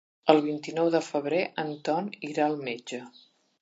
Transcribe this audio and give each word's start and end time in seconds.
El 0.33 0.39
vint-i-nou 0.45 0.89
de 0.95 1.03
febrer 1.09 1.43
en 1.67 1.71
Ton 1.91 2.11
irà 2.33 2.51
al 2.51 2.61
metge. 2.71 3.05